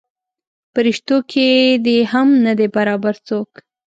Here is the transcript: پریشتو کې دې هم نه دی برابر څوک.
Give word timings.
پریشتو 0.73 1.17
کې 1.31 1.47
دې 1.85 1.97
هم 2.11 2.27
نه 2.45 2.53
دی 2.57 2.67
برابر 2.75 3.13
څوک. 3.27 3.49